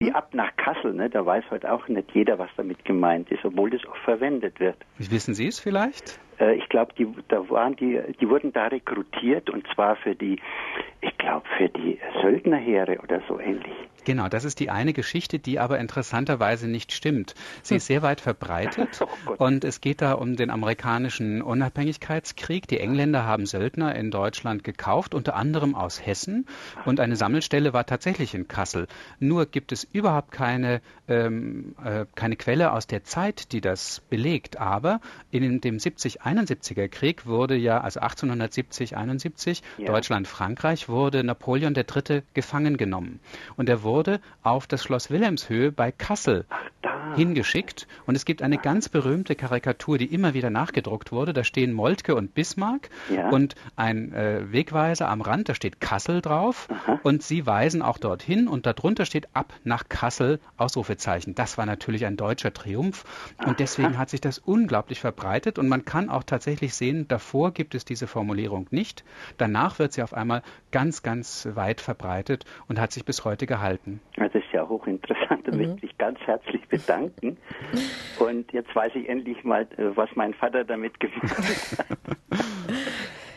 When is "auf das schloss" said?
44.44-45.10